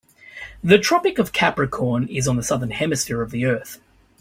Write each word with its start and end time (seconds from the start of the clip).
The 0.63 0.79
Tropic 0.79 1.19
of 1.19 1.31
Capricorn 1.31 2.07
is 2.07 2.27
on 2.27 2.35
the 2.35 2.41
Southern 2.41 2.71
Hemisphere 2.71 3.21
of 3.21 3.29
the 3.29 3.45
earth. 3.45 3.79